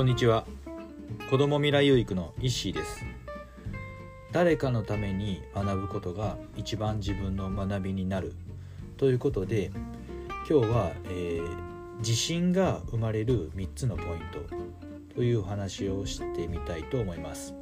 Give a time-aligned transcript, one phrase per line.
[0.00, 0.46] こんにちは。
[1.28, 3.04] 子ども未来有育のイッシーです。
[4.32, 8.32] 誰かのために学ぶことが一番自分の学びになる
[8.96, 9.70] ということで
[10.48, 17.54] 今日は、えー、自信が生まれる3つのポイントというお話をしてみたいと思います。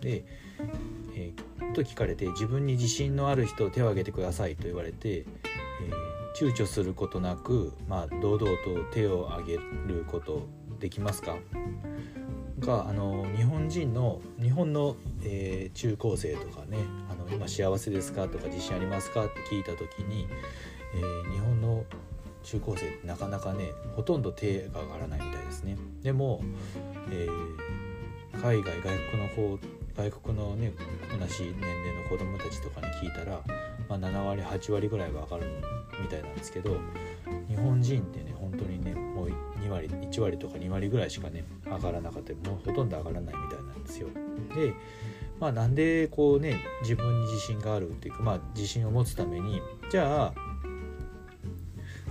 [0.00, 0.24] で、
[1.14, 10.48] えー、と聞かれて自分に自信のある人を手を挙げてくださいと言われて、えー、躊躇することなく、まあ、堂々と手を挙げること
[10.78, 11.36] できますか？
[12.60, 16.78] があの日本人の日本の、えー、中高生とかね
[17.08, 18.26] あの今幸せですか？
[18.28, 19.26] とか自信ありますか？
[19.26, 20.26] って聞いた時に、
[20.94, 21.84] えー、日本の
[22.42, 25.76] 中高生ってなかなかねほとんど手が上がらないみたいですね。
[26.02, 26.40] でも、
[27.10, 29.58] えー、海外外国の方
[29.96, 30.72] 外国のね
[31.10, 33.42] 同じ年齢の子供たちとかに聞いたら、
[33.88, 35.46] まあ、7割8割ぐらいは上がる
[36.00, 36.76] みたいなんですけど
[37.48, 38.94] 日本人ってね本当にね
[39.68, 44.08] 2割1割とか2割ぐらいしかね上がらなかったもうほとんど上がらないみたいなんですよ。
[44.54, 44.72] で
[45.40, 50.48] まあなんでこうね自分に自信があるっていうかまあ自信を持つためにじゃあ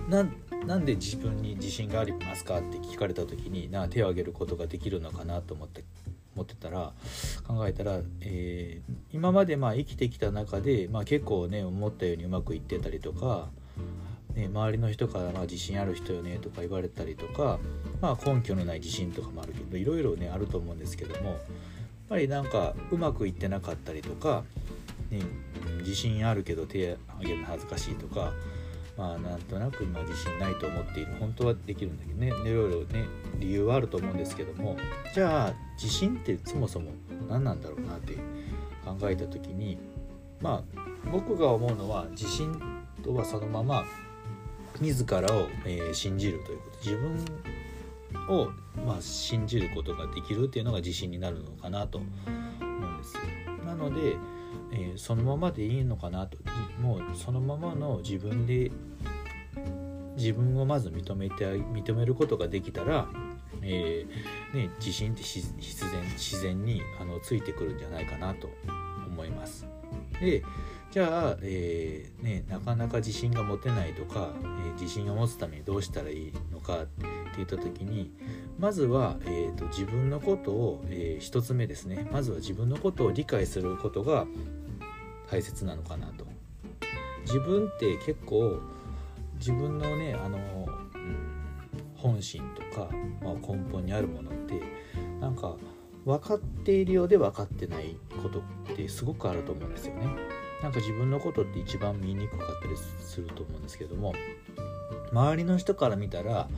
[0.08, 5.84] なんで自分に自信がありますかって聞かれた時にな手を挙げることができるのかなと思って
[6.34, 6.92] 思ってたら
[7.46, 13.48] 考えたら、えー、今までまあ生きてきた中で、まあ、結構ね思ったようにうまくいってたりとか
[14.38, 17.58] ね、周りの人からまあ自信ある人よねとか言われたりとか、
[18.00, 21.38] まあ、根拠のない自信とかもあるけどいろいろねあると思うんですけどもやっ
[22.08, 24.44] ぱりなんかうまくいってなかったりとか、
[25.10, 25.22] ね、
[25.80, 28.32] 自信あるけど手挙げるの恥ずかしいとか
[28.96, 33.06] まあなんとなくまあ自信ないと思っている本当はできるんだけどねいろいろね
[33.40, 34.76] 理由はあると思うんですけども
[35.14, 36.92] じゃあ自信ってそもそも
[37.28, 38.14] 何なんだろうなって
[38.84, 39.78] 考えた時に
[40.40, 42.56] まあ僕が思うのは自信
[43.02, 43.84] とはそのまま
[44.80, 46.78] 自らを、えー、信じるということ。
[46.78, 47.24] 自分
[48.28, 48.50] を、
[48.86, 52.30] まあ、信じることができるっていうのが自信になるのかなと思う
[52.94, 53.14] んです
[53.64, 54.16] なので、
[54.72, 56.38] えー、そのままでいいのかなと。
[56.80, 58.70] もうそのままの自分で
[60.16, 63.08] 自分をまず認めて認めることができたら、
[63.62, 65.46] えーね、自信って必
[65.90, 68.48] 然自然にあのついてくるんじゃないかなと
[69.06, 69.66] 思います。
[70.20, 70.42] で
[70.90, 77.06] じゃあ、えー、ね、なかなか自信が持てないとか、えー、自信を持つためにどうしたらいいのかって
[77.36, 78.10] 言った時に
[78.58, 84.26] まずは、えーと、自分のことを、えー、1つ目ですねまずは自分のことを理解することが
[85.30, 86.26] 大切なのかなと。
[87.26, 88.58] 自分って結構
[89.34, 91.52] 自分のねあの、うん、
[91.94, 92.88] 本心とか、
[93.22, 94.62] まあ、根本にあるものって
[95.20, 95.56] なんか
[96.06, 98.42] 分かっているようで分かってないことっ
[98.74, 100.37] てすごくあると思うんですよね。
[100.62, 104.12] なんか自分のことって一番見にくかったりすると思うんですけども
[105.12, 106.48] 周りの人から見たら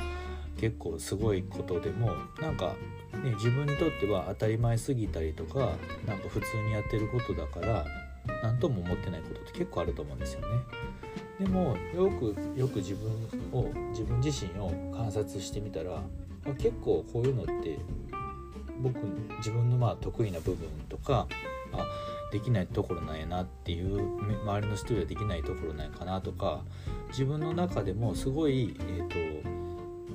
[0.58, 2.74] 結構すごいことでもなんか、
[3.22, 5.72] ね、自分にとっては当たり前すぎたりとか
[6.06, 7.84] なんか普通にやってることだから
[8.42, 10.46] 何とも思ってないことって結構あると思うんですよね。
[11.38, 13.10] でもよくよく自分
[13.52, 16.02] を自分自身を観察してみたら
[16.58, 17.78] 結構こういうのって
[18.78, 18.98] 僕
[19.38, 21.26] 自分のまあ得意な部分とか
[21.72, 21.86] あ
[22.32, 24.00] できないところなんやなっていう
[24.44, 26.62] 周りの人ではできないところなんやかなとか
[27.08, 29.48] 自分の中でもすごい、えーと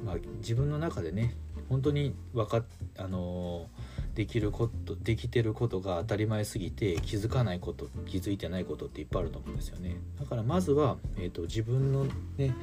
[0.06, 1.36] まあ、自分の中でね
[1.70, 2.64] 本当に分か
[2.98, 3.68] あの、
[4.14, 9.98] できることできてることが当たり前すぎて気づかないこと気づいてないことっていっぱいあると思うんですよね。
[10.18, 12.06] だからまずは、えーと、自分の
[12.38, 12.56] ね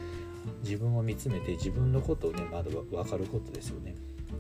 [0.65, 3.95] 自分を見つめて自分のことをねまだ分かることですよね。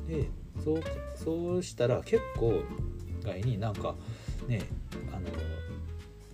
[0.09, 0.31] で
[0.65, 0.83] そう
[1.15, 2.63] そうしたら結構
[3.23, 3.95] 外になんか
[4.49, 4.63] ね
[5.13, 5.29] あの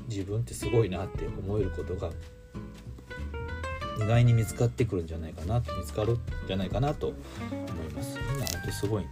[0.08, 2.10] 自分ってすごいなって思えることが
[3.98, 8.18] 意外に見つかってくるんじゃないかな見つかるんじゃないかなと思います。
[8.18, 9.08] 今本当すごいね。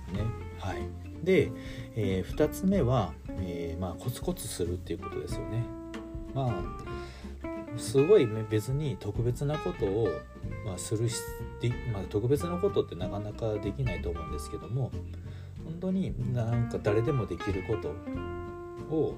[0.59, 0.79] はい。
[1.25, 1.51] で、
[1.97, 5.65] えー、2つ目は、えー、まあ、コツコツするっていうことですよね。
[6.35, 6.97] まあ
[7.79, 10.09] すごい別に特別なことを、
[10.65, 11.17] まあ、するし、
[11.93, 14.91] まあ、特別なことってなかなかできないと思うんですけども
[15.65, 17.95] 本当になんか誰でもできること
[18.91, 19.15] を、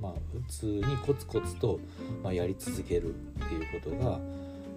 [0.00, 1.80] まあ、普通にコツコツと、
[2.22, 3.18] まあ、やり続けるっ
[3.48, 4.20] ていうことが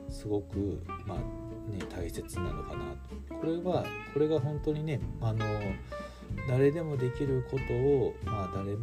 [0.09, 2.85] すごく、まあね、大切なのかな
[3.29, 3.35] と。
[3.35, 5.45] これはこれが本当にねあの
[6.47, 8.75] 誰でもできることを、まあ誰、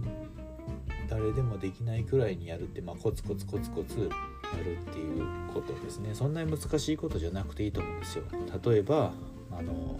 [1.08, 6.14] 誰でもできないくらいにやるって、まあ、コツコツコツコツやるっていうことですね。
[6.14, 8.24] そんなに難しいことじゃなくていいと思うんですよ。
[8.64, 9.12] 例えば
[9.50, 9.98] あの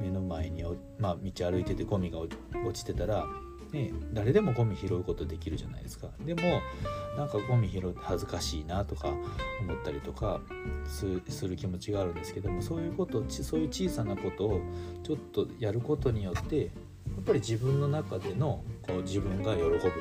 [0.00, 0.64] 目の前に、
[0.98, 2.30] まあ、道歩いててゴミが落
[2.72, 3.26] ちてたら、
[3.76, 6.08] ね、誰でもゴミ拾うことできるじゃないですか。
[6.24, 6.62] でも
[7.16, 9.08] なんかゴミ拾って恥ずかしいなとか
[9.60, 10.40] 思ったりとか
[10.86, 14.60] する気持ちがあるんですけどもそういうことそういう小さなことを
[15.02, 16.70] ちょっとやることによってや
[17.20, 19.96] っぱり自分の中でのこう自分が喜ぶみたいな。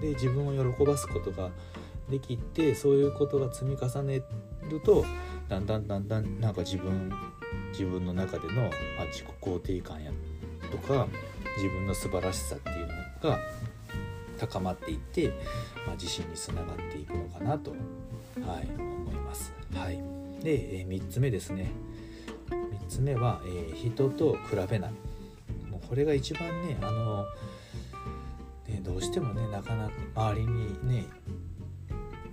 [0.00, 1.50] で自分を喜ばすことが
[2.10, 4.22] できてそういうことが積み重ね
[4.68, 5.04] ると
[5.48, 7.12] だんだんだんだんなんか自分
[7.70, 8.70] 自分の中での、まあ、
[9.06, 10.10] 自己肯定感や
[10.70, 11.06] とか
[11.56, 13.38] 自分の素晴らしさっていうのが
[14.38, 15.28] 高まっていって、
[15.86, 17.76] まあ、自信につながっていくのかなと、は
[18.60, 19.52] い、思います。
[19.74, 19.96] はい、
[20.42, 21.70] で、えー、3つ目ですね。
[22.50, 24.92] 3つ目は、えー、人と比べない。
[25.70, 27.26] もうこれが一番ねあの
[28.68, 31.06] ねどうしてもねなかなか周りにね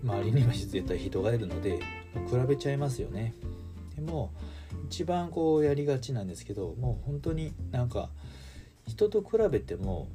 [0.04, 1.80] 周りには絶対人がいるので
[2.30, 3.34] 比べちゃいますよね。
[3.96, 4.34] でも
[4.88, 8.10] 一番こうやりがちなんですけどもう本当になんか
[8.88, 10.08] 人と比べても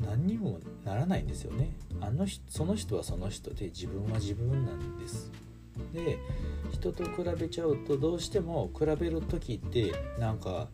[0.00, 1.70] 何にもならないんですよね。
[2.00, 5.30] あのその人はその人で自分は自分なんです。
[5.92, 6.18] で
[6.72, 10.68] 人と比べちゃうとどうしても比べる時ってなんか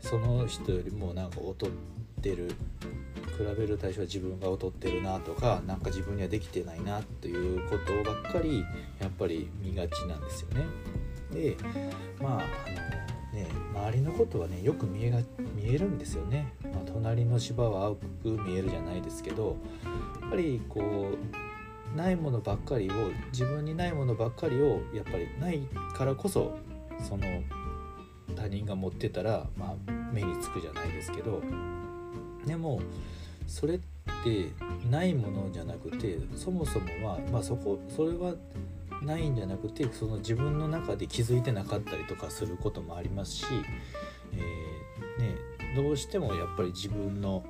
[0.00, 1.70] その人よりもなんか劣っ
[2.22, 2.54] てる。
[3.34, 8.64] 比べる対象は自分が劣ってるなとか何か自分にはできてないなということばっかり
[9.00, 10.64] やっぱり見がちなんですよね。
[11.32, 11.56] で
[12.20, 12.44] まああの
[13.34, 15.18] ね周りのことはねよく見えが
[15.54, 16.52] 見えるんですよね。
[16.62, 19.56] まあ、隣の芝は青く見えるじゃないですけど
[20.20, 22.92] やっぱりこうないものばっかりを
[23.32, 25.60] 自分にないものばっかりをやっぱりない
[25.94, 26.56] からこそ
[27.08, 27.24] その
[28.34, 31.42] 他人が持ってたら、まあ、目につくじゃないですけど
[32.46, 32.80] でも
[33.46, 34.50] それって
[34.90, 38.34] ないものじゃなくてそもそもは、まあ、そこそれは
[39.02, 43.44] ないんじゃなくてその自分の中で気づいてなかったりとかすることもありますし、
[44.32, 45.36] えー、ね、
[45.76, 47.44] どうしてもやっぱり自分の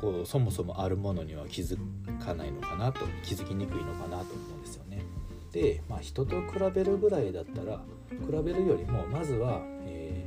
[0.00, 1.76] こうそもそもあるものには気づ
[2.24, 5.04] かないのかなと気づきにくいのかなと思うんですよね。
[5.52, 10.24] で、まあ、人と比べるぐらいだったら比べるよりもまずは、え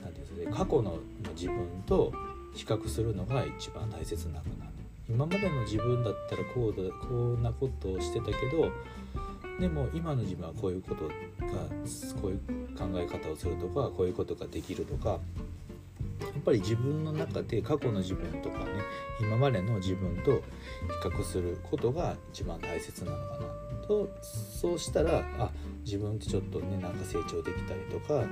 [0.00, 0.98] ー、て言うんですかね過去の
[1.34, 1.56] 自分
[1.86, 2.12] と
[2.54, 4.72] 比較するのが一番大切なのかな
[5.08, 8.70] 今までの自分だったらこうだこんなことをしてたけど
[9.60, 11.12] でも今の自分はこういうことが
[12.20, 12.38] こういう
[12.76, 15.10] 考え方をするとかこういうことができるとか
[16.20, 18.64] やっぱり自分の中で過去の自分とかね
[19.20, 20.42] 今までの自分と比
[21.04, 25.50] 較することが一番大切なのかなとそうしたらあ
[25.84, 28.26] 自分ってちょっとねなんか成長できたりとかあ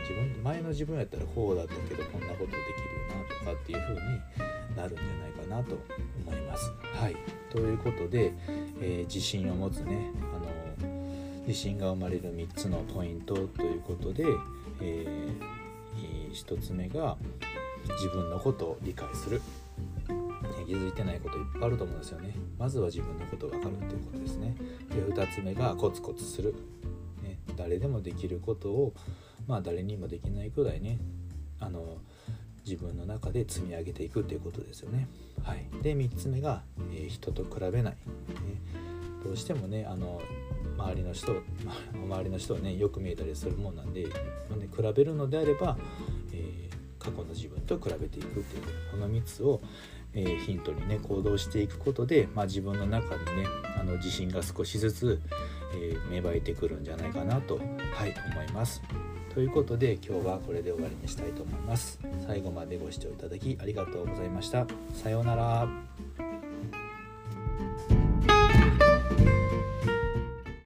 [0.00, 5.78] 自分前の自分やったらこうだったけどこんなことできるよなとかっていう風になるんじゃないかなと
[6.26, 6.72] 思います。
[6.94, 7.16] はい
[7.50, 8.32] ということで、
[8.80, 10.92] えー、自信を持つねあの
[11.46, 14.24] 自信が生まれる3つのポイントということで、
[14.80, 17.16] えー、1つ目が
[17.98, 19.40] 自分のことを理解する。
[20.66, 22.34] 気づいてないこといっぱいあると思うんですよね。
[22.58, 24.56] まずは自分のことが分かるっていうことですね。
[24.90, 26.54] で2つ目がコツコツする。
[27.22, 28.92] ね、誰でもできることを
[29.46, 30.98] まあ誰にもできないくらいね
[31.60, 31.98] あの
[32.66, 35.06] 自分の中で積み上げていくっていうことですよね。
[35.44, 37.96] はい、で3つ目が、えー、人と比べない、ね、
[39.24, 40.20] どうしてもねあの
[40.76, 41.32] 周りの人
[41.94, 44.06] 周りの人はねよく見えたりするもんなんで、
[44.50, 45.78] まあね、比べるのであれば、
[46.32, 49.60] えー、過去の自分と比べていくっていうこの3つを、
[50.12, 53.46] えー、ヒントにね行動していくことで、まあ、自分の中にね
[53.78, 55.20] あの自信が少しずつ、
[55.74, 58.82] え芽生えてくるんじゃないかなと、はい、思います。
[59.34, 62.00] ということで今日はこれで終わりにしたいと思います。
[62.26, 64.66] 最後までご視聴いただきありがとうございました。
[64.94, 66.05] さようなら。